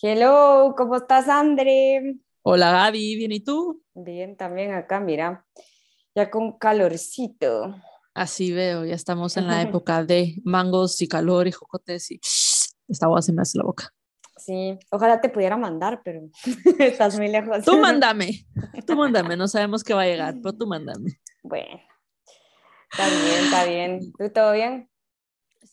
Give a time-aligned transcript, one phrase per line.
[0.00, 2.16] Hello, ¿cómo estás, André?
[2.42, 3.82] Hola Gaby, ¿bien y tú?
[3.94, 5.46] Bien, también acá, mira,
[6.14, 7.74] ya con calorcito.
[8.14, 12.20] Así veo, ya estamos en la época de mangos y calor y jocotes y
[12.88, 13.92] esta agua se me hace la boca.
[14.36, 16.20] Sí, ojalá te pudiera mandar, pero
[16.78, 17.64] estás muy lejos.
[17.64, 18.46] Tú mándame,
[18.86, 21.18] tú mándame, no sabemos qué va a llegar, pero tú mándame.
[21.42, 21.80] Bueno,
[22.90, 24.12] está bien, está bien.
[24.18, 24.88] ¿Tú todo bien?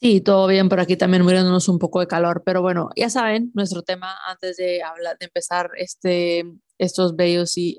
[0.02, 3.52] Sí, todo bien por aquí también muriéndonos un poco de calor, pero bueno, ya saben,
[3.54, 6.44] nuestro tema antes de hablar, de empezar este,
[6.80, 7.78] estos bellos y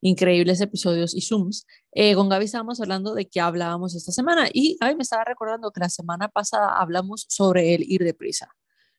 [0.00, 4.78] increíbles episodios y Zooms, eh, con Gaby estábamos hablando de qué hablábamos esta semana y
[4.80, 8.48] Gaby me estaba recordando que la semana pasada hablamos sobre el ir deprisa.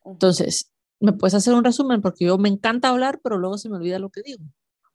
[0.06, 2.04] Entonces, ¿me puedes hacer un resumen?
[2.04, 4.44] Porque yo me encanta hablar, pero luego se me olvida lo que digo.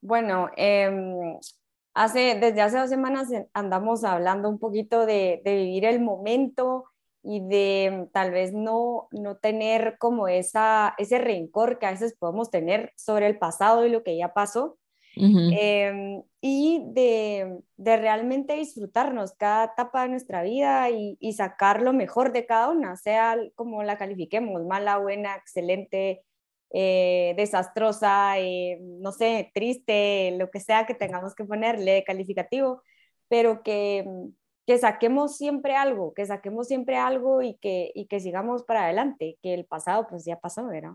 [0.00, 1.36] Bueno, em,
[1.94, 6.84] hace, desde hace dos semanas andamos hablando un poquito de, de vivir el momento
[7.30, 12.50] y de tal vez no, no tener como esa, ese rencor que a veces podemos
[12.50, 14.78] tener sobre el pasado y lo que ya pasó.
[15.14, 21.92] Em, y de, de, realmente disfrutarnos cada etapa de nuestra vida y, y, sacar lo
[21.92, 26.22] mejor de cada una, sea como la califiquemos, mala, buena, excelente,
[26.70, 32.82] eh, desastrosa, eh, no sé, triste, lo que sea que tengamos que ponerle calificativo,
[33.28, 34.04] pero que,
[34.68, 39.38] que saquemos siempre algo, que saquemos siempre algo y que, y que sigamos para adelante,
[39.42, 40.90] que el pasado pues ya pasó, ¿verdad?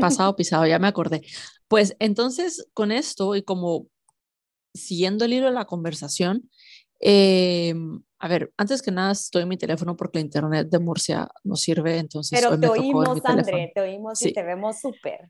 [0.00, 1.20] Pasado pisado, ya me acordé.
[1.68, 3.88] Pues entonces con esto y como
[4.72, 6.48] siguiendo el hilo de la conversación,
[7.00, 7.74] eh,
[8.18, 11.56] a ver, antes que nada estoy en mi teléfono porque la internet de Murcia no
[11.56, 12.40] sirve, entonces...
[12.40, 15.28] Pero te oímos, André, te oímos y te vemos súper.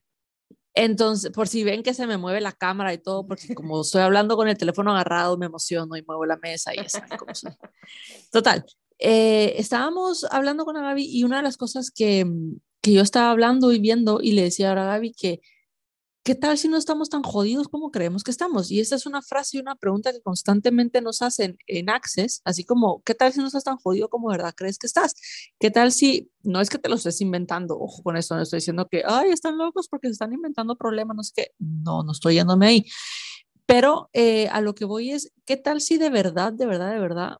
[0.80, 4.02] Entonces, por si ven que se me mueve la cámara y todo, porque como estoy
[4.02, 7.00] hablando con el teléfono agarrado, me emociono y muevo la mesa y eso.
[8.30, 8.64] Total,
[9.00, 12.24] eh, estábamos hablando con Gaby y una de las cosas que,
[12.80, 15.40] que yo estaba hablando y viendo y le decía a Gaby que
[16.28, 18.70] ¿qué tal si no estamos tan jodidos como creemos que estamos?
[18.70, 22.64] Y esta es una frase y una pregunta que constantemente nos hacen en Access, así
[22.64, 25.14] como, ¿qué tal si no estás tan jodido como verdad crees que estás?
[25.58, 28.58] ¿Qué tal si, no es que te lo estés inventando, ojo con esto, no estoy
[28.58, 32.12] diciendo que, ay, están locos porque se están inventando problemas, no sé qué, no, no
[32.12, 32.84] estoy yéndome ahí.
[33.64, 37.00] Pero eh, a lo que voy es, ¿qué tal si de verdad, de verdad, de
[37.00, 37.38] verdad,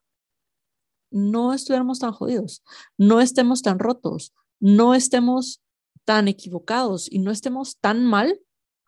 [1.11, 2.63] no estuviéramos tan jodidos,
[2.97, 5.61] no estemos tan rotos, no estemos
[6.05, 8.39] tan equivocados y no estemos tan mal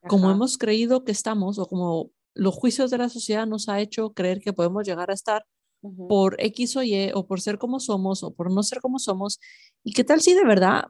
[0.08, 4.14] como hemos creído que estamos o como los juicios de la sociedad nos ha hecho
[4.14, 5.46] creer que podemos llegar a estar
[5.82, 9.40] por X o Y o por ser como somos o por no ser como somos.
[9.84, 10.86] ¿Y qué tal si de verdad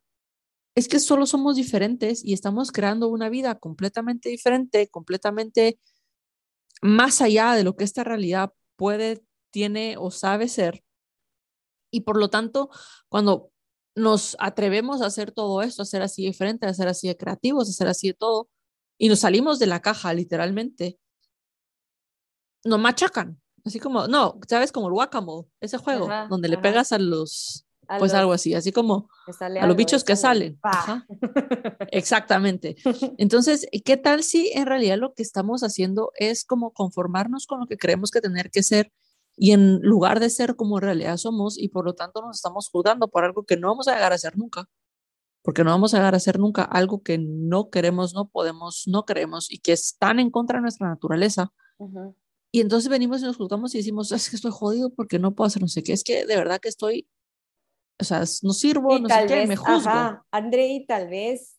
[0.76, 5.80] es que solo somos diferentes y estamos creando una vida completamente diferente, completamente
[6.82, 10.84] más allá de lo que esta realidad puede, tiene o sabe ser?
[11.92, 12.70] Y por lo tanto,
[13.10, 13.52] cuando
[13.96, 17.70] nos atrevemos a hacer todo esto, a ser así diferente, a ser así de creativos,
[17.70, 18.50] a ser así de todo,
[19.02, 21.00] y nos salimos de la caja, literalmente,
[22.64, 23.42] nos machacan.
[23.66, 24.72] Así como, no, ¿sabes?
[24.72, 27.66] Como el guacamole, ese juego, donde le pegas a los,
[27.98, 29.10] pues algo así, así como
[29.60, 30.60] a los bichos que salen.
[31.92, 32.76] Exactamente.
[33.18, 37.66] Entonces, ¿qué tal si en realidad lo que estamos haciendo es como conformarnos con lo
[37.66, 38.92] que creemos que tener que ser
[39.36, 42.70] y en lugar de ser como en realidad somos y por lo tanto nos estamos
[42.70, 44.70] juzgando por algo que no vamos a llegar a ser nunca?
[45.42, 49.06] Porque no vamos a llegar a hacer nunca algo que no queremos, no podemos, no
[49.06, 51.52] queremos y que están en contra de nuestra naturaleza.
[52.52, 55.48] Y entonces venimos y nos juzgamos y decimos, es que estoy jodido porque no puedo
[55.48, 57.08] hacer no sé qué, es que de verdad que estoy,
[58.00, 59.90] o sea, no sirvo, no sé qué, me juzgo.
[59.90, 61.58] Ajá, André, y tal vez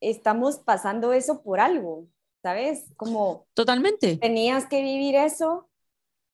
[0.00, 2.08] estamos pasando eso por algo,
[2.42, 2.90] ¿sabes?
[2.96, 3.46] Como...
[3.54, 4.16] Totalmente.
[4.16, 5.68] Tenías que vivir eso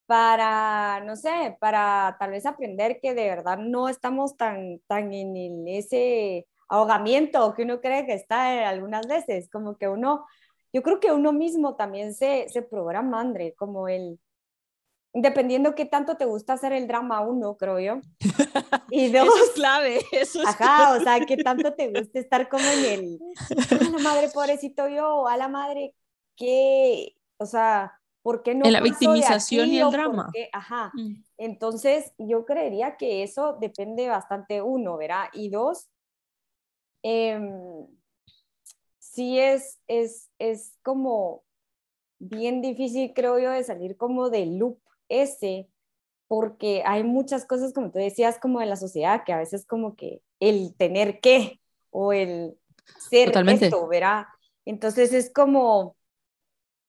[0.06, 5.68] para, no sé, para tal vez aprender que de verdad no estamos tan, tan en
[5.68, 10.24] ese ahogamiento que uno cree que está algunas veces, como que uno,
[10.72, 14.18] yo creo que uno mismo también se, se programa, André, como el,
[15.12, 18.00] dependiendo qué tanto te gusta hacer el drama uno, creo yo.
[18.92, 22.48] Y dos, eso es clave, eso es Ajá, o sea, qué tanto te gusta estar
[22.48, 23.18] como en el,
[23.70, 25.94] a la madre, pobrecito yo, a la madre,
[26.36, 28.66] que, o sea, ¿por qué no?
[28.66, 30.32] En la victimización y el drama.
[30.52, 31.22] Ajá, mm.
[31.38, 35.26] entonces yo creería que eso depende bastante uno, ¿verdad?
[35.34, 35.88] Y dos,
[37.02, 37.40] eh,
[38.98, 41.42] sí es, es, es como
[42.18, 45.68] bien difícil, creo yo, de salir como del loop ese,
[46.28, 49.96] porque hay muchas cosas, como tú decías, como en la sociedad, que a veces como
[49.96, 51.60] que el tener que
[51.90, 52.56] o el
[53.10, 53.66] ser Totalmente.
[53.66, 54.26] esto, ¿verdad?
[54.64, 55.96] Entonces es como,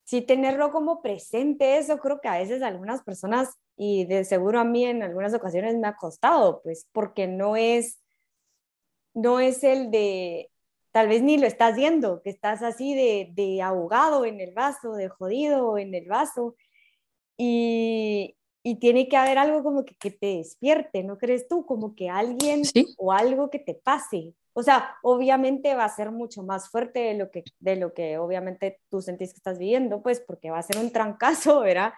[0.04, 4.64] sí tenerlo como presente, eso creo que a veces algunas personas, y de seguro a
[4.64, 8.00] mí en algunas ocasiones me ha costado, pues porque no es
[9.14, 10.50] no es el de,
[10.92, 14.94] tal vez ni lo estás viendo, que estás así de, de ahogado en el vaso,
[14.94, 16.56] de jodido en el vaso.
[17.38, 21.66] Y, y tiene que haber algo como que, que, te despierte, ¿no crees tú?
[21.66, 22.62] Como que alguien
[22.98, 24.36] o algo que te pase.
[24.54, 28.18] O sea, obviamente va a ser mucho más fuerte de lo que, de lo que
[28.18, 31.94] obviamente tú sentís que estás viviendo, pues porque va a ser un trancazo, ¿verdad?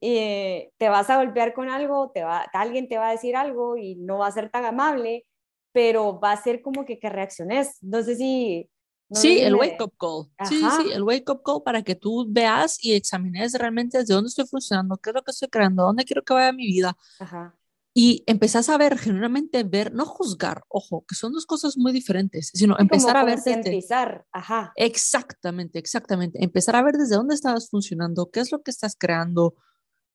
[0.00, 3.76] Y te vas a golpear con algo, te va, alguien te va a decir algo
[3.76, 5.26] y no va a ser tan amable,
[5.72, 7.78] pero va a ser como que, que reacciones.
[7.82, 8.70] No sé si
[9.12, 10.30] sí, el wake up call.
[10.48, 14.28] Sí, sí, el wake up call para que tú veas y examines realmente desde dónde
[14.28, 16.96] estoy funcionando, qué es lo que estoy creando, dónde quiero que vaya mi vida.
[17.18, 17.56] Ajá.
[17.92, 22.50] Y empezás a ver, genuinamente ver, no juzgar, ojo, que son dos cosas muy diferentes,
[22.54, 23.84] sino empezar a ver desde...
[24.30, 24.72] Ajá.
[24.76, 26.42] Exactamente, exactamente.
[26.42, 29.56] Empezar a ver desde dónde estabas funcionando, qué es lo que estás creando.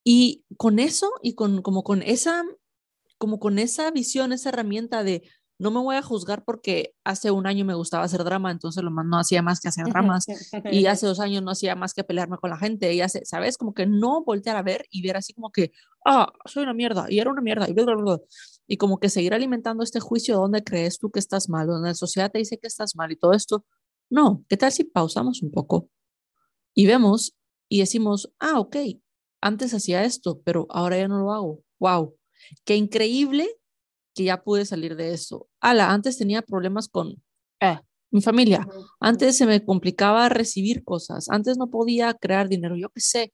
[0.05, 2.45] Y con eso y con como con esa
[3.17, 5.23] como con esa visión, esa herramienta de
[5.57, 8.91] no me voy a juzgar porque hace un año me gustaba hacer drama, entonces lo
[8.91, 10.25] más no hacía más que hacer dramas
[10.71, 13.57] y hace dos años no hacía más que pelearme con la gente y hace, ¿sabes?
[13.57, 15.71] Como que no voltear a ver y ver así como que,
[16.05, 18.19] ah, soy una mierda y era una mierda y bla, bla, bla.
[18.67, 21.95] Y como que seguir alimentando este juicio donde crees tú que estás mal, donde la
[21.95, 23.65] sociedad te dice que estás mal y todo esto.
[24.09, 25.89] No, ¿qué tal si pausamos un poco
[26.73, 27.35] y vemos
[27.69, 28.75] y decimos, ah, ok,
[29.41, 31.63] antes hacía esto, pero ahora ya no lo hago.
[31.79, 32.15] Wow,
[32.65, 33.47] qué increíble
[34.15, 35.47] que ya pude salir de eso.
[35.59, 37.21] Ala, antes tenía problemas con
[37.59, 37.79] eh,
[38.09, 38.65] mi familia.
[38.99, 41.27] Antes se me complicaba recibir cosas.
[41.29, 43.33] Antes no podía crear dinero, yo qué sé.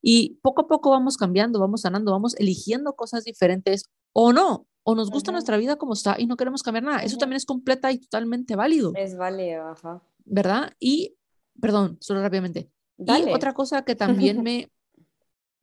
[0.00, 4.94] Y poco a poco vamos cambiando, vamos sanando, vamos eligiendo cosas diferentes o no, o
[4.94, 7.02] nos gusta nuestra vida como está y no queremos cambiar nada.
[7.02, 8.92] Eso también es completa y totalmente válido.
[8.94, 10.02] Es válido, ajá.
[10.24, 10.72] ¿Verdad?
[10.78, 11.16] Y,
[11.60, 12.70] perdón, solo rápidamente.
[12.98, 14.70] Y otra cosa que también me,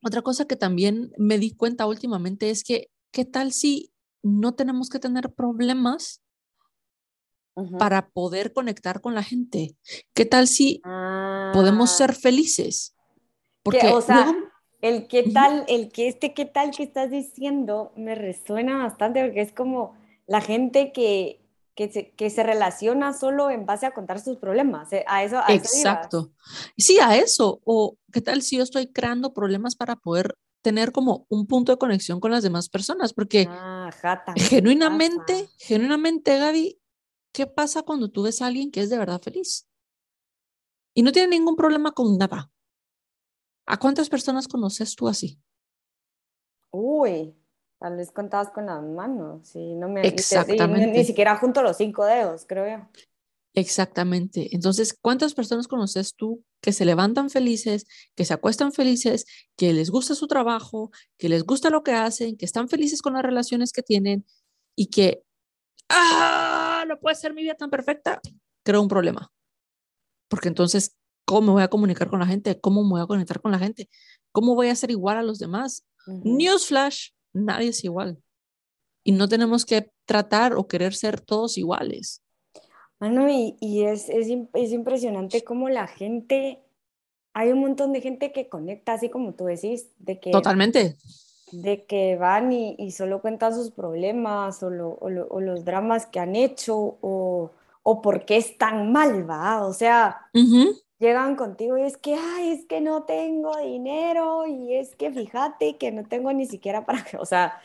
[0.04, 3.92] otra cosa que también me di cuenta últimamente es que, ¿qué tal si
[4.22, 6.22] no tenemos que tener problemas
[7.78, 9.76] para poder conectar con la gente.
[10.14, 10.80] ¿Qué tal si
[11.52, 12.14] podemos ser ah.
[12.14, 12.94] felices?
[13.62, 14.32] Porque, o sea,
[14.80, 19.40] el qué tal, el que este qué tal que estás diciendo me resuena bastante porque
[19.40, 21.40] es como la gente que,
[21.74, 24.92] que se, que se relaciona solo en base a contar sus problemas.
[24.92, 25.38] Eh, a eso.
[25.38, 26.30] A Exacto.
[26.76, 27.60] sí, a eso.
[27.64, 30.36] O qué tal si yo estoy creando problemas para poder
[30.68, 33.88] tener como un punto de conexión con las demás personas, porque ah,
[34.36, 36.78] genuinamente, genuinamente, Gaby,
[37.32, 39.66] ¿qué pasa cuando tú ves a alguien que es de verdad feliz?
[40.94, 42.50] Y no tiene ningún problema con nada.
[43.64, 45.40] ¿A cuántas personas conoces tú así?
[46.70, 47.34] Uy,
[47.78, 50.86] tal vez contabas con las manos, sí, no me Exactamente.
[50.86, 52.86] Ni, ni, siquiera junto los cinco dedos, creo yo.
[53.54, 54.54] Exactamente.
[54.54, 59.26] Entonces, ¿cuántas personas conoces tú que se levantan felices, que se acuestan felices,
[59.56, 63.14] que les gusta su trabajo, que les gusta lo que hacen, que están felices con
[63.14, 64.26] las relaciones que tienen
[64.74, 65.22] y que,
[65.88, 68.20] ah, no puede ser mi vida tan perfecta?
[68.64, 69.32] Creo un problema.
[70.28, 72.60] Porque entonces, ¿cómo me voy a comunicar con la gente?
[72.60, 73.88] ¿Cómo me voy a conectar con la gente?
[74.32, 75.86] ¿Cómo voy a ser igual a los demás?
[76.06, 78.22] Newsflash, nadie es igual.
[79.04, 82.22] Y no tenemos que tratar o querer ser todos iguales.
[83.00, 86.60] Bueno, y, y es, es, es, impresionante cómo la gente,
[87.32, 90.32] hay un montón de gente que conecta, así como tú decís, de que...
[90.32, 90.96] Totalmente.
[91.52, 96.06] De que van y, y solo cuentan sus problemas o, lo, o, o, los dramas
[96.06, 97.52] que han hecho o,
[97.82, 99.64] o por qué es tan mal, ¿va?
[99.64, 100.30] O sea,
[100.98, 105.78] llegan contigo y es que, ay, es que no tengo dinero y es que fíjate
[105.78, 107.60] que no tengo ni siquiera para o sea,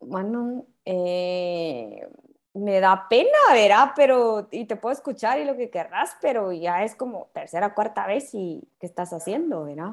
[0.00, 2.08] bueno, eh,
[2.56, 3.90] me da pena, ¿verdad?
[3.94, 8.06] Pero, y te puedo escuchar y lo que querrás, pero ya es como tercera, cuarta
[8.06, 9.92] vez y ¿qué estás haciendo, verdad?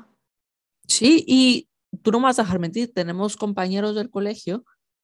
[0.88, 1.70] Sí, y
[2.02, 4.64] tú no me vas a dejar mentir, tenemos compañeros del colegio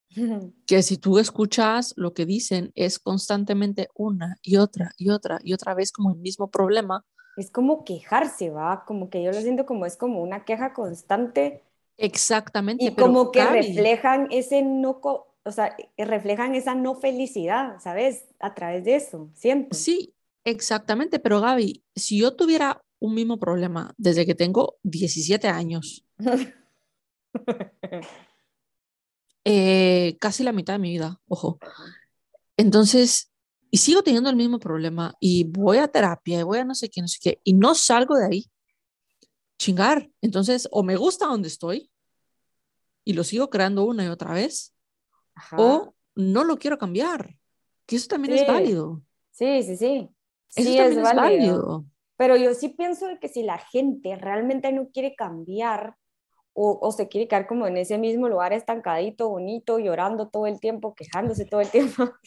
[0.66, 5.54] que si tú escuchas lo que dicen es constantemente una y otra y otra y
[5.54, 7.06] otra vez como el mismo problema.
[7.38, 11.64] Es como quejarse, va, como que yo lo siento como es como una queja constante.
[11.98, 12.86] Exactamente.
[12.86, 15.00] Y como que reflejan ese no,
[15.44, 18.26] o sea, reflejan esa no felicidad, ¿sabes?
[18.40, 19.78] A través de eso, siempre.
[19.78, 26.06] Sí, exactamente, pero Gaby, si yo tuviera un mismo problema desde que tengo 17 años,
[29.46, 31.60] eh, casi la mitad de mi vida, ojo,
[32.58, 33.32] entonces,
[33.72, 36.90] y sigo teniendo el mismo problema y voy a terapia y voy a no sé
[36.90, 38.52] qué, no sé qué, y no salgo de ahí,
[39.58, 41.90] chingar, entonces, o me gusta donde estoy
[43.04, 44.74] y lo sigo creando una y otra vez,
[45.58, 47.36] o no lo quiero cambiar,
[47.86, 49.02] que eso también es válido.
[49.32, 50.10] Sí, sí, sí.
[50.56, 51.86] Eso sí, también es, válido.
[52.18, 55.96] Pero yo sí pienso que si la gente realmente no quiere cambiar
[56.62, 60.94] o, se quiere quedar como en ese mismo lugar estancadito, bonito, llorando todo el tiempo,
[60.94, 62.04] quejándose todo el tiempo.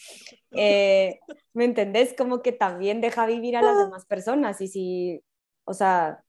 [0.54, 1.18] Eh,
[1.54, 2.14] ¿Me entendés?
[2.16, 3.84] Como que también deja vivir a las ah.
[3.84, 5.24] demás personas y si,
[5.64, 6.22] o sea,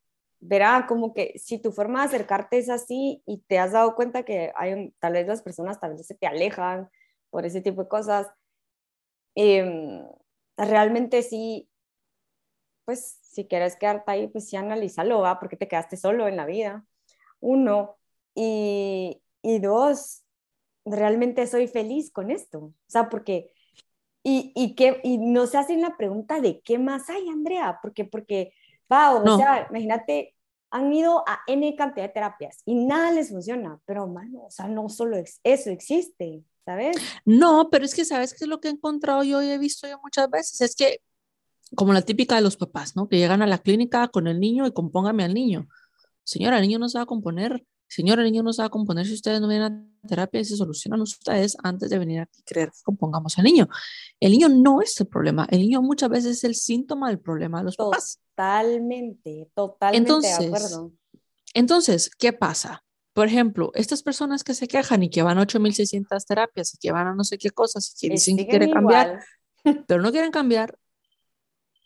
[0.46, 4.24] verá como que si tu forma de acercarte es así y te has dado cuenta
[4.24, 6.90] que hay tal vez las personas tal vez se te alejan
[7.30, 8.28] por ese tipo de cosas,
[9.36, 10.06] em,
[10.58, 11.70] realmente sí,
[12.86, 15.40] pues si quieres quedarte ahí, pues sí analízalo, ¿va?
[15.40, 16.86] Porque te quedaste solo en la vida
[17.44, 17.98] uno,
[18.36, 20.24] y, y dos,
[20.86, 23.52] realmente soy feliz con esto, o sea, porque,
[24.24, 28.06] y, y, que, y no se hacen la pregunta de qué más hay, Andrea, porque,
[28.06, 28.54] porque,
[28.94, 30.36] va, o sea, imagínate,
[30.72, 34.68] han ido a N cantidad de terapias y nada les funciona, pero, mano, o sea,
[34.68, 36.98] no solo eso existe, ¿sabes?
[37.26, 39.88] No, pero es que, ¿sabes qué es lo que he encontrado yo y he visto
[39.88, 40.62] yo muchas veces?
[40.62, 41.02] Es que,
[41.76, 43.08] como la típica de los papás, ¿no?
[43.08, 45.68] Que llegan a la clínica con el niño y compóngame al niño.
[46.24, 47.66] Señora, el niño no se va a componer.
[47.88, 50.46] Señora, el niño no se va a componer si ustedes no vienen a terapia y
[50.46, 53.68] se solucionan ustedes antes de venir aquí a creer que compongamos al niño.
[54.20, 55.48] El niño no es el problema.
[55.52, 58.20] El niño muchas veces es el síntoma del problema de los papás.
[58.36, 60.92] Totalmente, totalmente entonces, de acuerdo.
[61.54, 62.84] Entonces, ¿qué pasa?
[63.14, 66.92] Por ejemplo, estas personas que se quejan y que van a 8.600 terapias y que
[66.92, 69.24] van a no sé qué cosas y que dicen que quieren cambiar,
[69.88, 70.80] pero no quieren cambiar,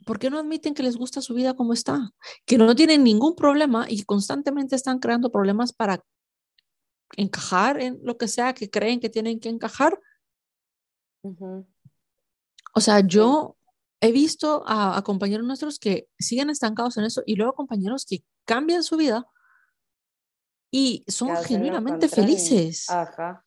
[0.06, 2.12] ¿por qué no admiten que les gusta su vida como está?
[2.46, 6.01] Que no tienen ningún problema y constantemente están creando problemas para
[7.18, 10.00] encajar en lo que sea que creen que tienen que encajar.
[12.74, 13.57] O sea, yo
[14.01, 18.84] he visto a, compañeros nuestros que siguen estancados en eso y luego compañeros que cambian
[18.84, 19.27] su vida
[20.72, 22.89] y son genuinamente felices.
[22.89, 23.44] Ajá.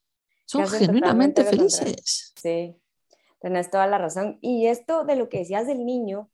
[0.46, 2.32] Son genuinamente felices.
[2.34, 2.76] Sí,
[3.40, 4.38] tenés toda la razón.
[4.40, 6.30] Y esto de lo que decías del niño,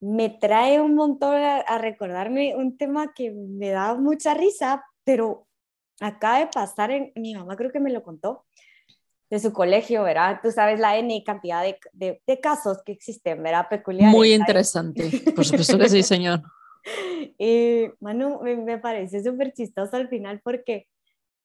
[0.00, 5.48] me trae un montón a, recordarme un tema que me da mucha risa, pero
[6.00, 8.44] acaba de pasar en, mi mamá creo que me lo contó,
[9.30, 10.40] de su colegio, ¿verdad?
[10.42, 11.78] Tú sabes la N cantidad de,
[12.26, 13.66] de, casos que existen, ¿verdad?
[13.68, 14.14] Peculiares.
[14.14, 16.42] Muy interesante, por supuesto que sí, señor.
[17.38, 20.88] Y, Manu, me, me parece súper chistoso al final porque,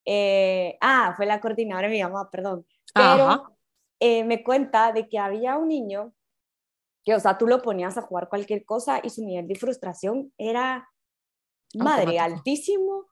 [0.06, 3.58] eh, ah, fue la coordinadora de mi mamá, perdón, pero
[4.00, 6.14] eh, me cuenta de que había un niño
[7.04, 10.32] que, o sea, tú lo ponías a jugar cualquier cosa y su nivel de frustración
[10.38, 10.90] era,
[11.76, 13.08] madre, altísimo.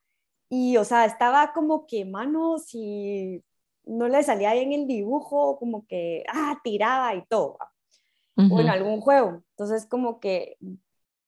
[0.50, 3.44] Y, o sea, estaba como que, mano, si
[3.86, 7.58] no le salía bien el dibujo, como que, ah, tiraba y todo.
[8.38, 9.44] O en algún juego.
[9.52, 10.58] Entonces, como que,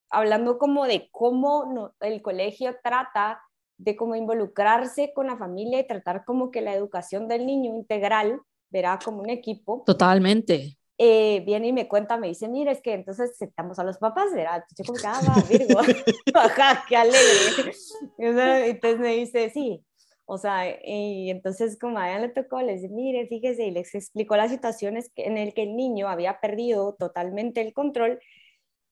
[0.10, 3.41] hablando como de cómo no, el colegio trata
[3.77, 8.41] de cómo involucrarse con la familia y tratar como que la educación del niño integral,
[8.69, 9.83] verá como un equipo.
[9.86, 10.77] Totalmente.
[10.98, 14.33] Eh, viene y me cuenta, me dice, mira, es que entonces aceptamos a los papás,
[14.33, 14.63] ¿verdad?
[14.77, 15.79] Yo como que, ah, va, Virgo,
[16.33, 17.74] ajá, qué alegre.
[18.17, 19.83] Entonces me dice, sí,
[20.25, 23.94] o sea, y entonces como a ella le tocó, le dice, mire, fíjese, y les
[23.94, 28.20] explicó las situaciones en el que el niño había perdido totalmente el control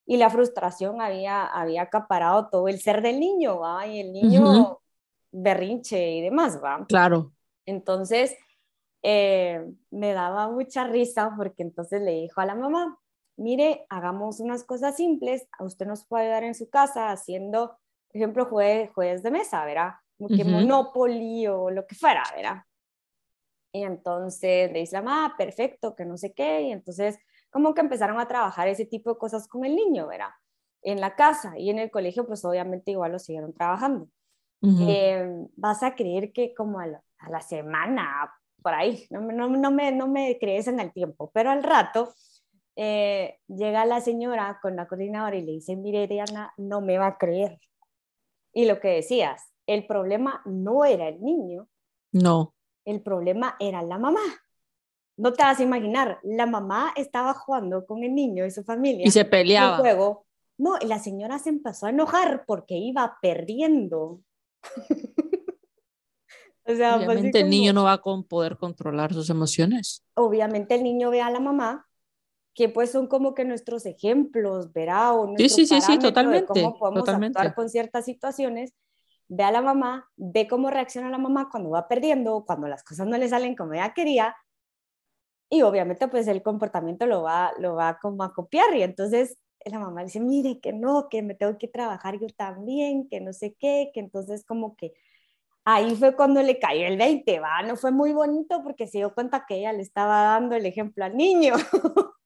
[0.06, 3.88] y la frustración había, había acaparado todo el ser del niño, ¿va?
[3.88, 4.80] Y el niño
[5.32, 6.86] berrinche y demás, ¿va?
[6.88, 7.32] Claro.
[7.66, 8.36] Entonces,
[9.04, 13.00] eh, me daba mucha risa porque entonces le dijo a la mamá,
[13.38, 18.18] mire, hagamos unas cosas simples, a usted nos puede ayudar en su casa haciendo, por
[18.18, 19.94] ejemplo, jueves, de mesa, ¿verdad?
[20.22, 22.62] Como que Monopoly o lo que fuera, ¿verdad?
[23.74, 27.18] Y entonces le dice mamá, perfecto, que no sé qué, y entonces
[27.50, 30.30] como que empezaron a trabajar ese tipo de cosas con el niño, ¿verdad?
[30.84, 34.08] En la casa y en el colegio, pues obviamente igual lo siguieron trabajando.
[34.62, 39.92] Eh, vas a creer que como a la semana, por ahí, no, no, no, me,
[39.92, 42.14] no me crees en el tiempo, pero al rato
[42.76, 47.08] eh, llega la señora con la coordinadora y le dice, mire Diana, no me va
[47.08, 47.60] a creer.
[48.54, 51.68] Y lo que decías, el problema no era el niño.
[52.12, 52.54] No.
[52.86, 54.22] El problema era la mamá.
[55.18, 59.06] No te vas a imaginar, la mamá estaba jugando con el niño y su familia.
[59.06, 59.78] Y se peleaba.
[59.78, 60.26] juego.
[60.58, 64.22] No, y la señora se empezó a enojar porque iba perdiendo.
[66.66, 70.04] obviamente el niño no va a poder controlar sus emociones.
[70.14, 71.88] Obviamente el niño ve a la mamá,
[72.54, 76.62] que pues son como que nuestros ejemplos, verá, o sí, sí, sí, sí, totalmente, de
[76.62, 78.74] cómo podemos actuar con ciertas situaciones.
[79.34, 83.08] Ve a la mamá, ve cómo reacciona la mamá cuando va perdiendo, cuando las cosas
[83.08, 84.36] no le salen como ella quería,
[85.50, 89.80] y obviamente pues el comportamiento lo va, lo va como a copiar, y entonces la
[89.80, 93.56] mamá dice, mire que no, que me tengo que trabajar yo también, que no sé
[93.58, 94.94] qué, que entonces como que
[95.64, 99.14] ahí fue cuando le cayó el 20, va, no fue muy bonito porque se dio
[99.14, 101.54] cuenta que ella le estaba dando el ejemplo al niño,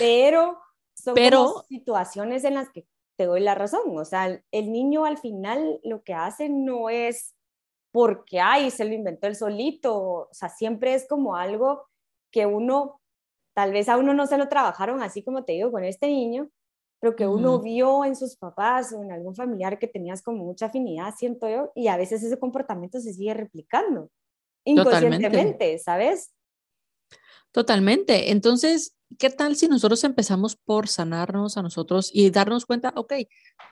[0.00, 0.58] pero
[0.92, 1.62] son pero...
[1.68, 6.02] situaciones en las que te doy la razón, o sea, el niño al final lo
[6.02, 7.34] que hace no es
[7.92, 9.94] porque, ay, se lo inventó él solito.
[9.94, 11.86] O sea, siempre es como algo
[12.32, 13.00] que uno,
[13.54, 16.48] tal vez a uno no se lo trabajaron así como te digo con este niño,
[17.00, 20.66] pero que uno vio en sus papás o en algún familiar que tenías como mucha
[20.66, 24.08] afinidad, siento yo, y a veces ese comportamiento se sigue replicando
[24.64, 26.32] inconscientemente, ¿sabes?
[27.52, 28.30] Totalmente.
[28.32, 33.12] Entonces, ¿qué tal si nosotros empezamos por sanarnos a nosotros y darnos cuenta, ok,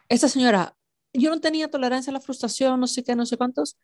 [0.08, 0.76] esta señora,
[1.12, 3.76] yo no tenía tolerancia a la frustración, no sé qué, no sé cuántos.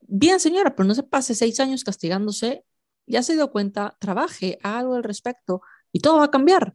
[0.00, 2.64] Bien, señora, pero no se pase seis años castigándose,
[3.06, 6.74] ya se dio cuenta, trabaje, algo al respecto y todo va a cambiar.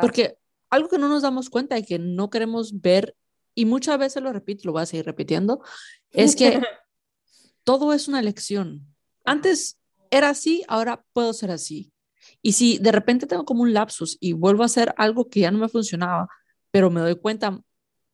[0.00, 0.38] Porque
[0.68, 3.16] algo que no nos damos cuenta y que no queremos ver,
[3.54, 5.62] y muchas veces lo repito, lo voy a seguir repitiendo,
[6.10, 6.60] es que
[7.64, 8.94] todo es una lección.
[9.24, 9.78] Antes
[10.10, 11.92] era así, ahora puedo ser así.
[12.42, 15.50] Y si de repente tengo como un lapsus y vuelvo a hacer algo que ya
[15.50, 16.28] no me funcionaba,
[16.70, 17.60] pero me doy cuenta,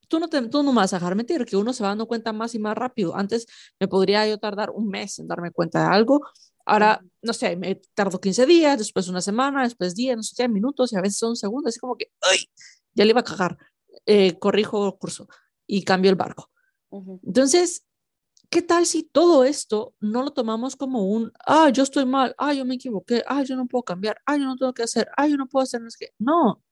[0.08, 2.06] tú no, te, tú no me vas a dejar mentir, que uno se va dando
[2.06, 3.16] cuenta más y más rápido.
[3.16, 3.46] Antes
[3.78, 6.22] me podría yo tardar un mes en darme cuenta de algo
[6.68, 10.92] Ahora, no sé, me tardo 15 días, después una semana, después 10, no sé minutos
[10.92, 12.38] y a veces son segundos, así como que, ¡ay!
[12.92, 13.56] Ya le iba a cagar.
[14.04, 15.28] Eh, corrijo el curso
[15.66, 16.50] y cambio el barco.
[17.22, 17.84] Entonces,
[18.50, 22.52] ¿qué tal si todo esto no lo tomamos como un, ah, yo estoy mal, ah,
[22.52, 25.26] yo me equivoqué, ah, yo no puedo cambiar, ah, yo no tengo que hacer, ah,
[25.26, 26.62] yo no puedo hacer, no es que, no.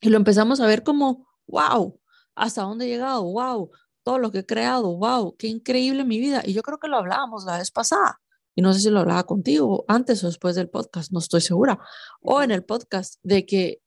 [0.00, 2.00] Y lo empezamos a ver como, wow,
[2.34, 3.70] hasta dónde he llegado, wow,
[4.02, 6.42] todo lo que he creado, wow, qué increíble mi vida.
[6.44, 8.20] Y yo creo que lo hablábamos la vez pasada
[8.54, 11.78] y no sé si lo hablaba contigo antes o después del podcast, no estoy segura,
[12.20, 13.82] o en el podcast, de que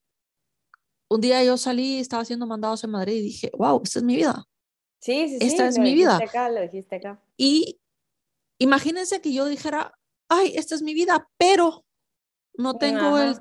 [1.08, 4.16] un día yo salí, estaba haciendo mandados en Madrid y dije, wow, esta es mi
[4.16, 4.46] vida.
[5.04, 6.16] Sí, sí, esta es mi vida.
[6.16, 7.20] Acá, lo dijiste acá.
[7.36, 7.78] Y
[8.58, 9.92] imagínense que yo dijera,
[10.30, 11.84] ay, esta es mi vida, pero
[12.54, 13.38] no tengo el,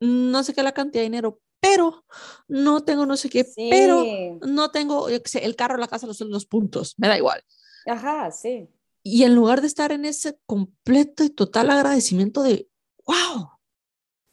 [0.00, 2.04] no sé qué la cantidad de dinero, pero
[2.48, 4.04] no tengo no sé qué, pero
[4.40, 7.40] no tengo, el carro, la casa, los, los puntos, me da igual.
[7.86, 8.68] Ajá, sí.
[9.04, 12.68] Y en lugar de estar en ese completo y total agradecimiento de,
[13.06, 13.50] wow,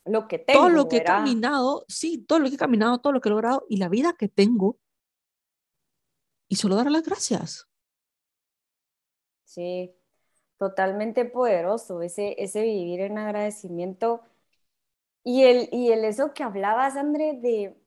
[0.06, 3.14] lo que tengo, todo lo que he caminado, sí, todo lo que he caminado, todo
[3.14, 4.80] lo que he logrado y la vida que tengo,
[6.52, 7.66] y solo dar las gracias.
[9.46, 9.96] Sí,
[10.58, 14.22] totalmente poderoso ese, ese vivir en agradecimiento.
[15.24, 17.82] Y el, y el eso que hablabas, André, de,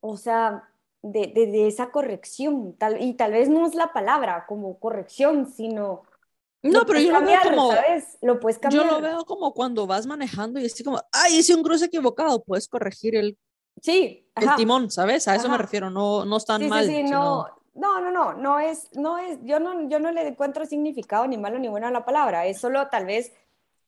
[0.00, 0.68] o sea,
[1.02, 6.02] de, de, esa corrección, tal, y tal vez no es la palabra como corrección, sino...
[6.62, 7.72] No, pero yo lo veo como...
[8.22, 8.86] Lo puedes cambiar.
[8.86, 12.42] Yo lo veo como cuando vas manejando y así como, ay, hice un cruce equivocado,
[12.42, 13.38] puedes corregir el,
[13.80, 15.28] sí, el timón, ¿sabes?
[15.28, 16.84] A eso me refiero, no, no están sí, mal.
[16.84, 20.66] Sí, no, no, no, no, no es, no es, yo no, yo no le encuentro
[20.66, 23.32] significado ni malo ni bueno a la palabra, es solo tal vez,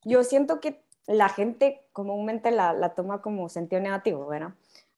[0.04, 4.54] yo siento que la gente comúnmente la, la toma como sentido negativo, ¿verdad?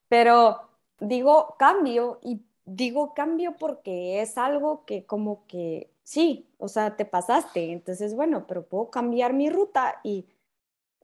[0.08, 0.68] Pero
[1.00, 7.06] digo cambio y digo cambio porque es algo que como que sí, o sea, te
[7.06, 10.26] pasaste, entonces bueno, pero puedo cambiar mi ruta y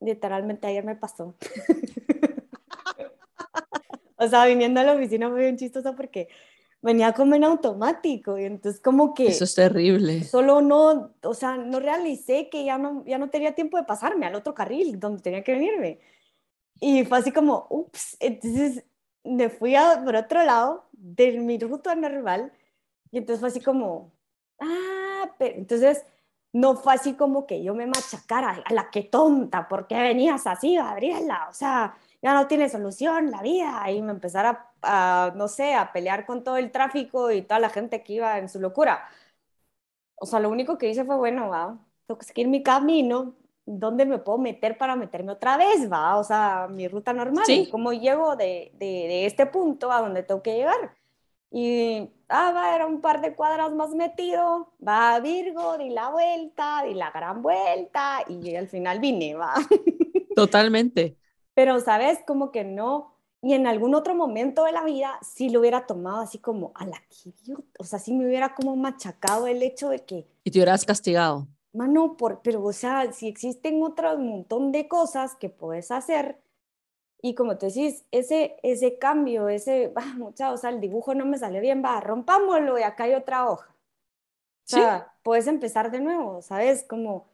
[0.01, 1.35] literalmente ayer me pasó.
[4.17, 6.29] o sea, viniendo a la oficina fue bien chistoso porque
[6.81, 9.27] venía como en automático y entonces como que...
[9.29, 10.25] Eso es terrible.
[10.25, 14.27] Solo no, o sea, no realicé que ya no, ya no tenía tiempo de pasarme
[14.27, 16.01] al otro carril donde tenía que venirme.
[16.81, 18.85] Y fue así como, ups, entonces
[19.25, 22.53] me fui a, por otro lado de mi ruta normal
[23.11, 24.13] y entonces fue así como,
[24.61, 26.05] ah, pero entonces
[26.53, 30.47] no fue así como que yo me machacara, a la que tonta, ¿por qué venías
[30.47, 31.49] así, Gabriela?
[31.51, 35.93] O sea, ya no tiene solución la vida y me empezara a, no sé, a
[35.93, 39.09] pelear con todo el tráfico y toda la gente que iba en su locura.
[40.17, 44.07] O sea, lo único que hice fue, bueno, va, tengo que seguir mi camino, ¿dónde
[44.07, 45.91] me puedo meter para meterme otra vez?
[45.93, 47.69] Va, o sea, mi ruta normal, ¿Sí?
[47.71, 50.95] ¿cómo llego de, de, de, este punto a donde tengo que llegar?
[51.51, 56.11] Y, ah, va, era un par de cuadras más metido, va a Virgo, di la
[56.11, 59.55] vuelta, di la gran vuelta, y al final vine, va.
[60.35, 61.17] Totalmente.
[61.55, 62.21] Pero, ¿sabes?
[62.27, 66.21] Como que no, y en algún otro momento de la vida sí lo hubiera tomado
[66.21, 67.33] así como a la que
[67.79, 70.27] o sea, sí me hubiera como machacado el hecho de que...
[70.45, 75.37] Y te hubieras castigado mano, por, pero o sea, si existen otro montón de cosas
[75.37, 76.41] que puedes hacer,
[77.21, 81.27] y como te decís, ese, ese cambio, ese, va, mucha, o sea, el dibujo no
[81.27, 83.69] me salió bien, va, rompámoslo y acá hay otra hoja.
[83.71, 86.85] O sea, puedes empezar de nuevo, ¿sabes?
[86.85, 87.27] Como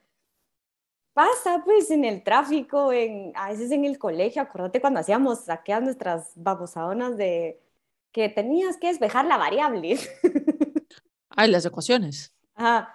[1.14, 5.83] pasa pues en el tráfico, en, a veces en el colegio, acuérdate cuando hacíamos saqueas
[5.83, 7.61] nuestras babosadonas de
[8.12, 9.96] que tenías que despejar la variable.
[11.31, 12.35] Ay, las ecuaciones.
[12.55, 12.94] Ajá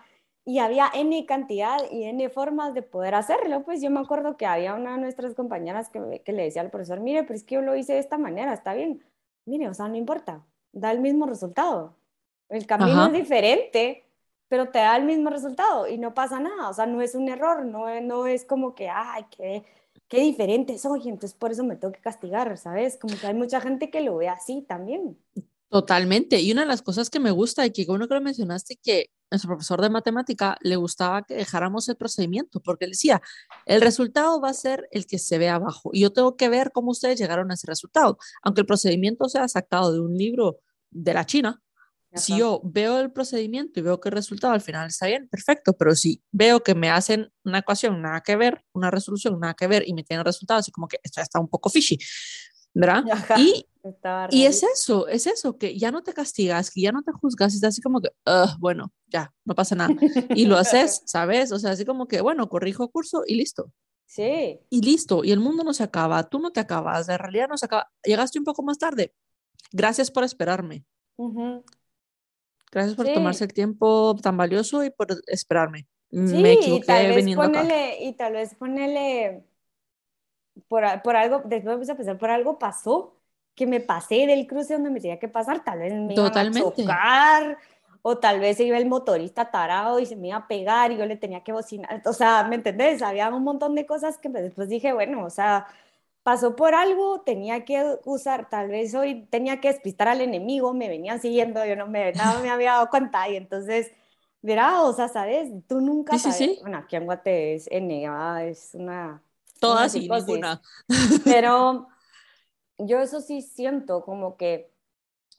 [0.50, 3.64] y había N cantidad y N formas de poder hacerlo.
[3.64, 6.72] Pues yo me acuerdo que había una de nuestras compañeras que, que le decía al
[6.72, 9.04] profesor, mire, pero es que yo lo hice de esta manera, está bien.
[9.46, 11.96] Mire, o sea, no importa, da el mismo resultado.
[12.50, 14.09] El camino es diferente,
[14.50, 17.30] pero te da el mismo resultado y no pasa nada, o sea, no es un
[17.30, 19.64] error, no, no es como que, ay, qué,
[20.08, 22.98] qué diferente soy, entonces por eso me tengo que castigar, ¿sabes?
[22.98, 25.18] Como que hay mucha gente que lo ve así también.
[25.70, 26.42] Totalmente.
[26.42, 29.12] Y una de las cosas que me gusta y que uno que lo mencionaste, que
[29.30, 33.22] nuestro profesor de matemática le gustaba que dejáramos el procedimiento, porque él decía,
[33.68, 36.72] el resultado va a ser el que se ve abajo y yo tengo que ver
[36.72, 38.18] cómo ustedes llegaron a ese resultado.
[38.42, 40.58] Aunque el procedimiento sea sacado de un libro
[40.90, 41.62] de la China,
[42.16, 45.74] si yo veo el procedimiento y veo que el resultado al final está bien, perfecto,
[45.74, 49.68] pero si veo que me hacen una ecuación nada que ver, una resolución nada que
[49.68, 51.98] ver y me tienen resultados, así como que esto ya está un poco fishy,
[52.74, 53.04] ¿verdad?
[53.38, 53.66] Y,
[54.32, 57.54] y es eso, es eso, que ya no te castigas, que ya no te juzgas,
[57.54, 58.10] es así como que,
[58.60, 59.94] bueno, ya, no pasa nada.
[60.36, 61.52] Y lo haces, ¿sabes?
[61.52, 63.72] O sea, así como que, bueno, corrijo curso y listo.
[64.06, 64.60] Sí.
[64.70, 67.58] Y listo, y el mundo no se acaba, tú no te acabas, la realidad no
[67.58, 67.90] se acaba.
[68.04, 69.14] Llegaste un poco más tarde.
[69.72, 70.84] Gracias por esperarme.
[72.72, 75.88] Gracias por tomarse el tiempo tan valioso y por esperarme.
[76.12, 79.44] Me equivoqué y tal vez ponele, Y tal vez ponele,
[80.68, 83.16] por, por algo, después me puse a pensar, por algo pasó,
[83.56, 86.60] que me pasé del cruce donde me tenía que pasar, tal vez me Totalmente.
[86.60, 87.58] iba a chocar,
[88.02, 91.06] o tal vez iba el motorista tarado y se me iba a pegar y yo
[91.06, 93.02] le tenía que bocinar, o sea, ¿me entendés?
[93.02, 95.68] Había un montón de cosas que después dije, bueno, o sea,
[96.30, 100.88] pasó por algo, tenía que usar, tal vez hoy tenía que despistar al enemigo, me
[100.88, 103.92] venían siguiendo, yo no me, nada me había dado cuenta y entonces,
[104.44, 105.50] verá, o sea, ¿sabes?
[105.68, 106.60] Tú nunca sí, Sí, sí.
[106.62, 108.08] Bueno, aquí en Guate es N,
[108.48, 109.24] es una...
[109.60, 110.62] Todas y ninguna.
[111.26, 111.88] Pero
[112.78, 114.72] yo eso sí siento como que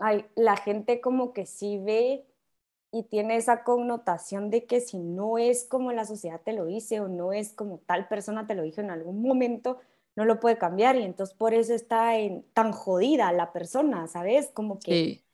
[0.00, 2.26] ay, la gente como que sí ve
[2.90, 6.98] y tiene esa connotación de que si no es como la sociedad te lo dice
[6.98, 9.78] o no es como tal persona te lo dijo en algún momento,
[10.16, 14.50] no lo puede cambiar y entonces por eso está en, tan jodida la persona, ¿sabes?
[14.52, 15.24] Como que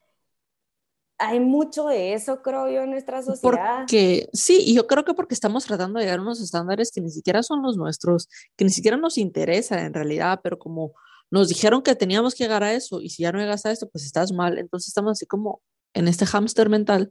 [1.18, 3.78] hay mucho de eso, creo yo, en nuestra sociedad.
[3.80, 7.00] Porque, sí, y yo creo que porque estamos tratando de llegar a unos estándares que
[7.00, 10.92] ni siquiera son los nuestros, que ni siquiera nos interesa en realidad, pero como
[11.30, 13.88] nos dijeron que teníamos que llegar a eso y si ya no llegas a esto,
[13.88, 14.58] pues estás mal.
[14.58, 15.62] Entonces estamos así como
[15.94, 17.08] en este hámster mental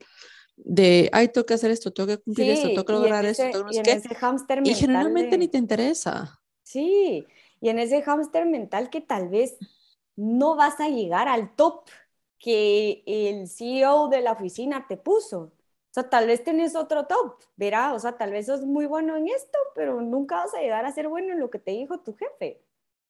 [0.56, 3.66] de, ay, tengo que hacer esto, tengo que cumplir esto, tengo que lograr esto, tengo
[3.66, 4.02] no sé qué.
[4.64, 6.40] Y generalmente ni te interesa.
[6.64, 7.26] Sí,
[7.66, 9.58] y en ese hámster mental que tal vez
[10.16, 11.90] no vas a llegar al top
[12.38, 15.40] que el CEO de la oficina te puso.
[15.40, 15.52] O
[15.90, 19.30] sea, tal vez tenés otro top, verá, o sea, tal vez sos muy bueno en
[19.30, 22.16] esto, pero nunca vas a llegar a ser bueno en lo que te dijo tu
[22.16, 22.62] jefe.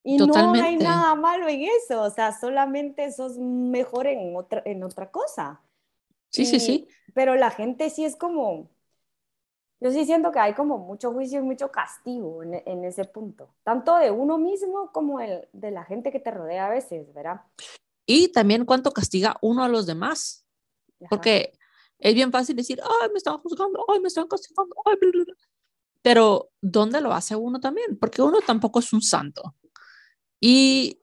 [0.04, 4.86] Y no hay nada malo en eso, o sea, solamente sos mejor en otra, en
[4.86, 5.60] otra cosa.
[6.30, 6.88] Sí, sí, sí.
[7.13, 8.70] Pero la gente sí es como,
[9.80, 13.98] yo sí siento que hay como mucho juicio y mucho castigo en, ese punto, tanto
[13.98, 17.42] de uno mismo como el, de la gente que te rodea a veces, ¿verdad?
[18.06, 20.46] Y también cuánto castiga uno a los demás,
[21.10, 21.54] porque
[22.00, 25.24] es bien fácil decir, ay, me están juzgando, ay, me están castigando, ay, bla, bla,
[25.26, 25.36] bla.
[26.02, 27.98] pero ¿dónde lo hace uno también?
[28.00, 29.56] Porque uno tampoco es un santo.
[30.40, 31.02] Y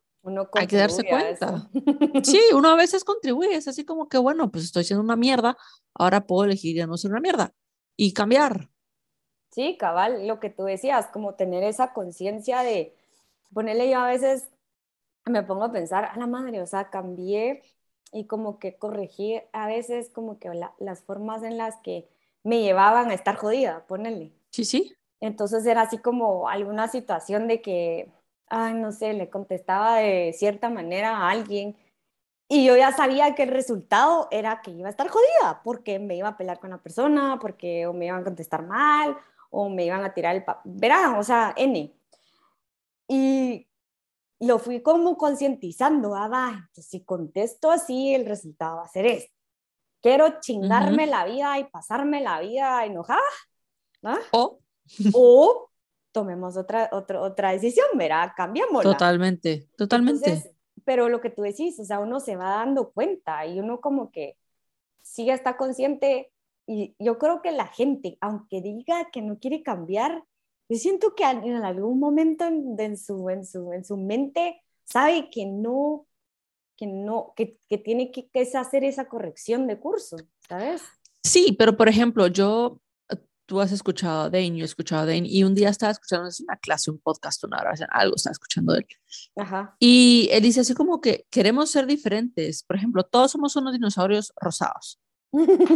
[0.54, 1.68] hay que darse cuenta.
[2.22, 5.58] Sí, uno a veces contribuye, es así como que, bueno, pues estoy siendo una mierda,
[5.94, 7.52] ahora puedo elegir ya no ser una mierda
[7.96, 8.70] y cambiar.
[9.50, 12.96] Sí, cabal, lo que tú decías, como tener esa conciencia de
[13.52, 14.48] ponerle yo a veces,
[15.26, 17.62] me pongo a pensar, a la madre, o sea, cambié
[18.12, 22.08] y como que corregí a veces como que las formas en las que
[22.44, 24.32] me llevaban a estar jodida, ponerle.
[24.50, 24.96] Sí, sí.
[25.20, 28.12] Entonces era así como alguna situación de que,
[28.48, 31.76] ay, no sé, le contestaba de cierta manera a alguien
[32.52, 36.16] y yo ya sabía que el resultado era que iba a estar jodida, porque me
[36.16, 39.16] iba a pelear con la persona, porque o me iban a contestar mal,
[39.48, 40.70] o me iban a tirar el papel.
[40.74, 41.96] Verán, o sea, N.
[43.08, 43.66] Y
[44.40, 49.32] lo fui como concientizando, ah, va, si contesto así, el resultado va a ser este.
[50.02, 53.22] Quiero chingarme la vida y pasarme la vida enojada,
[54.02, 54.18] ¿no?
[54.32, 54.58] O,
[55.14, 55.70] o
[56.12, 58.92] tomemos otra, otra, otra decisión, verá, cambiémosla.
[58.92, 60.52] Totalmente, totalmente
[60.84, 64.10] pero lo que tú decís, o sea, uno se va dando cuenta y uno como
[64.10, 64.36] que
[65.02, 66.30] sí está consciente
[66.66, 70.24] y yo creo que la gente, aunque diga que no quiere cambiar,
[70.68, 75.44] yo siento que en algún momento en, su, en, su, en su mente sabe que
[75.44, 76.06] no,
[76.76, 80.16] que no, que, que tiene que, que hacer esa corrección de curso,
[80.48, 80.82] ¿sabes?
[81.24, 82.80] Sí, pero por ejemplo, yo
[83.46, 86.28] tú has escuchado a Dane, yo he escuchado a Dane, y un día estaba escuchando
[86.28, 88.86] en una clase, un podcast, una hora, algo estaba escuchando de él.
[89.36, 89.76] Ajá.
[89.78, 92.62] Y él dice así como que queremos ser diferentes.
[92.62, 95.00] Por ejemplo, todos somos unos dinosaurios rosados.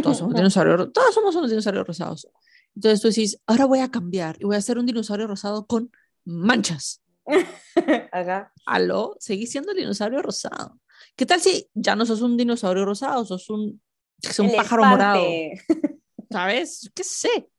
[0.01, 2.27] Todos somos dinosaurios, todos somos unos dinosaurios rosados.
[2.75, 5.91] Entonces tú decís, ahora voy a cambiar y voy a ser un dinosaurio rosado con
[6.25, 7.01] manchas.
[8.11, 8.53] Ajá.
[8.65, 10.79] Aló, seguís siendo el dinosaurio rosado.
[11.15, 13.81] ¿Qué tal si ya no sos un dinosaurio rosado, sos un,
[14.21, 15.23] sos un pájaro morado?
[16.29, 16.91] ¿sabes?
[16.93, 17.49] ¿Qué sé?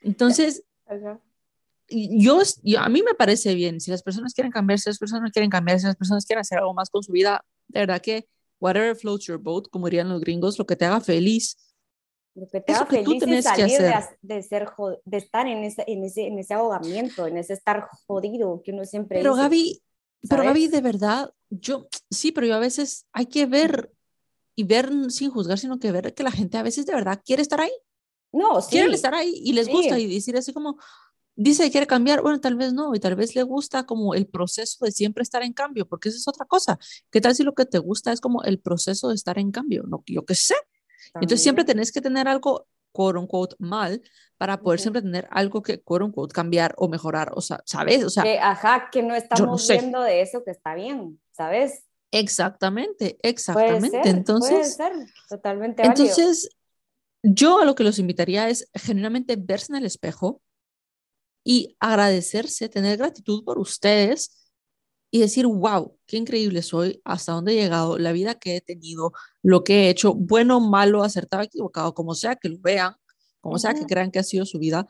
[0.00, 0.64] Entonces,
[1.88, 2.42] yo,
[2.78, 5.80] a mí me parece bien, si las personas quieren cambiar, si las personas quieren cambiar,
[5.80, 8.28] si las personas quieren hacer algo más con su vida, de verdad que
[8.60, 11.56] whatever floats your boat, como dirían los gringos, lo que te haga feliz.
[12.34, 14.68] Lo que te haga feliz tú salir de, de, ser,
[15.04, 18.84] de estar en ese, en, ese, en ese ahogamiento, en ese estar jodido que uno
[18.84, 19.82] siempre Pero Gaby,
[20.28, 23.92] pero Gaby, de verdad, yo, sí, pero yo a veces hay que ver
[24.54, 27.42] y ver sin juzgar, sino que ver que la gente a veces de verdad quiere
[27.42, 27.72] estar ahí.
[28.32, 28.72] No, sí.
[28.72, 30.78] Quieren estar ahí y les gusta y decir así como,
[31.34, 34.26] dice que quiere cambiar, bueno, tal vez no, y tal vez le gusta como el
[34.26, 36.78] proceso de siempre estar en cambio, porque eso es otra cosa.
[37.10, 39.84] ¿Qué tal si lo que te gusta es como el proceso de estar en cambio?
[39.86, 40.56] No, yo qué sé.
[41.14, 44.02] Entonces siempre tenés que tener algo, quote unquote, mal
[44.36, 48.04] para poder siempre tener algo que, quote unquote, cambiar o mejorar, o sea, ¿sabes?
[48.04, 51.84] O sea, que, ajá, que no estamos viendo de eso que está bien, ¿sabes?
[52.10, 53.90] Exactamente, exactamente.
[53.90, 56.04] Puede ser, entonces, puede ser, totalmente válido.
[56.04, 56.48] Entonces,
[57.22, 60.42] yo a lo que los invitaría es genuinamente verse en el espejo,
[61.48, 64.50] y agradecerse, tener gratitud por ustedes
[65.10, 69.12] y decir, wow, qué increíble soy, hasta dónde he llegado, la vida que he tenido,
[69.42, 72.94] lo que he hecho, bueno, malo, acertado, equivocado, como sea que lo vean,
[73.40, 74.86] como sea que crean que ha sido su vida,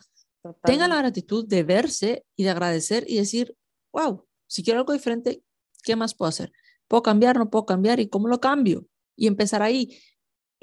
[0.64, 3.54] tengan la gratitud de verse y de agradecer y decir,
[3.92, 5.44] wow, si quiero algo diferente,
[5.84, 6.50] ¿qué más puedo hacer?
[6.88, 7.38] ¿Puedo cambiar?
[7.38, 8.00] ¿No puedo cambiar?
[8.00, 8.84] ¿Y cómo lo cambio?
[9.14, 9.96] Y empezar ahí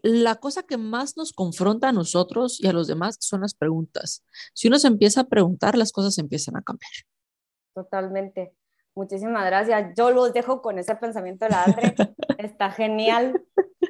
[0.02, 4.24] la cosa que más nos confronta a nosotros y a los demás son las preguntas.
[4.54, 6.92] Si uno se empieza a preguntar, las cosas empiezan a cambiar.
[7.74, 8.54] Totalmente.
[8.96, 9.94] Muchísimas gracias.
[9.98, 11.96] Yo los dejo con ese pensamiento de la Andre.
[12.38, 13.42] Está genial.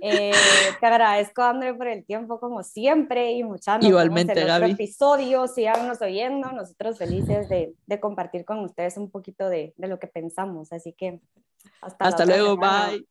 [0.01, 0.31] Eh,
[0.79, 4.71] te agradezco, André, por el tiempo, como siempre, y muchas Igualmente, en Gaby.
[4.71, 5.47] episodio.
[5.47, 6.51] Síganos oyendo.
[6.51, 10.73] Nosotros felices de, de compartir con ustedes un poquito de, de, lo que pensamos.
[10.73, 11.21] Así que
[11.81, 12.57] hasta, hasta luego.
[12.57, 13.07] Bye.